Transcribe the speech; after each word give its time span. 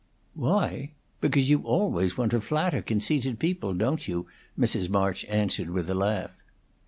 "Why, 0.33 0.93
because 1.19 1.51
you 1.51 1.59
always 1.61 2.17
want 2.17 2.31
to 2.31 2.41
flatter 2.41 2.81
conceited 2.81 3.37
people, 3.37 3.75
don't 3.75 4.07
you?" 4.07 4.25
Mrs. 4.57 4.89
March 4.89 5.25
answered, 5.25 5.69
with 5.69 5.87
a 5.91 5.93
laugh. 5.93 6.31